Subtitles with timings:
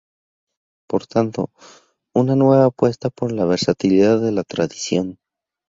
[0.89, 1.51] Por tanto,
[2.15, 5.19] una nueva apuesta por la versatilidad de la tradición.